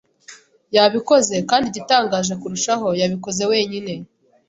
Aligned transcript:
Yabikoze, 0.75 1.35
kandi 1.49 1.65
igitangaje 1.67 2.33
kurushaho, 2.41 2.87
yabikoze 3.01 3.41
wenyine. 3.51 3.93